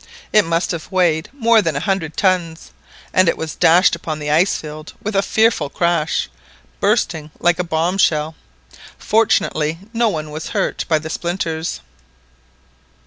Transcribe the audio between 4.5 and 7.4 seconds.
field with a fearful crash, bursting